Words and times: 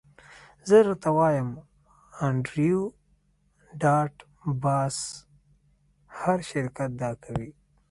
زه 0.67 0.77
درته 0.85 1.09
وایم 1.17 1.49
انډریو 2.25 2.81
ډاټ 3.81 4.15
باس 4.63 4.97
هر 6.19 6.37
شرکت 6.51 6.89
دا 7.01 7.11
کوي 7.23 7.49